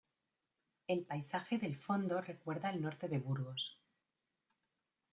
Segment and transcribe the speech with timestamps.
[0.87, 3.77] El paisaje del fondo recuerda el norte de Burgos.